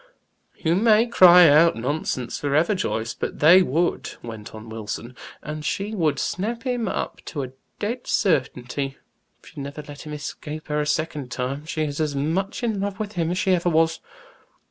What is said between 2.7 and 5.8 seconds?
Joyce, but they would," went on Wilson. "And